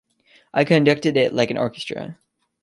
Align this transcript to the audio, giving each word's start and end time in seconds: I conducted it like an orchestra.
I 0.51 0.63
conducted 0.63 1.15
it 1.15 1.31
like 1.31 1.51
an 1.51 1.59
orchestra. 1.59 2.17